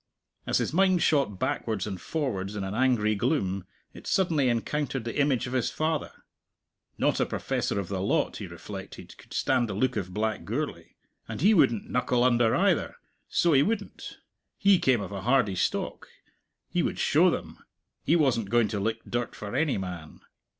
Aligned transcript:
As 0.47 0.57
his 0.57 0.73
mind 0.73 1.03
shot 1.03 1.37
backwards 1.37 1.85
and 1.85 2.01
forwards 2.01 2.55
in 2.55 2.63
an 2.63 2.73
angry 2.73 3.13
gloom, 3.13 3.65
it 3.93 4.07
suddenly 4.07 4.49
encountered 4.49 5.03
the 5.03 5.19
image 5.19 5.45
of 5.45 5.53
his 5.53 5.69
father. 5.69 6.11
Not 6.97 7.19
a 7.19 7.25
professor 7.27 7.79
of 7.79 7.87
the 7.87 8.01
lot, 8.01 8.37
he 8.37 8.47
reflected, 8.47 9.15
could 9.19 9.31
stand 9.31 9.69
the 9.69 9.75
look 9.75 9.95
of 9.97 10.11
black 10.11 10.43
Gourlay. 10.43 10.95
And 11.27 11.39
he 11.41 11.53
wouldn't 11.53 11.87
knuckle 11.91 12.23
under, 12.23 12.55
either, 12.55 12.95
so 13.29 13.53
he 13.53 13.61
wouldn't. 13.61 14.17
He 14.57 14.79
came 14.79 15.01
of 15.01 15.11
a 15.11 15.21
hardy 15.21 15.53
stock. 15.53 16.07
He 16.67 16.81
would 16.81 16.97
show 16.97 17.29
them! 17.29 17.59
He 18.03 18.15
wasn't 18.15 18.49
going 18.49 18.69
to 18.69 18.79
lick 18.79 19.01
dirt 19.07 19.35
for 19.35 19.55
any 19.55 19.77
man. 19.77 20.21